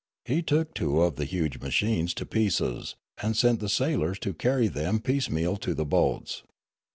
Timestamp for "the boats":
5.75-6.41